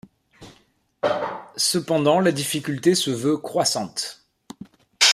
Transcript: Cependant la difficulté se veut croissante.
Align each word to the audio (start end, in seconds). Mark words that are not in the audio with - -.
Cependant 1.57 2.21
la 2.21 2.31
difficulté 2.31 2.95
se 2.95 3.11
veut 3.11 3.37
croissante. 3.37 4.25